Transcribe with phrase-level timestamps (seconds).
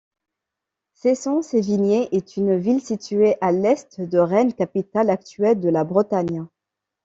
[0.95, 6.47] Cesson-Sévigné est une ville située à l’est de Rennes, capitale actuelle de la Bretagne.